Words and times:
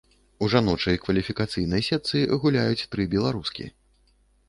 У 0.45 0.47
жаночай 0.53 0.97
кваліфікацыйнай 1.03 1.85
сетцы 1.91 2.25
гуляюць 2.47 2.87
тры 2.95 3.09
беларускі. 3.15 3.73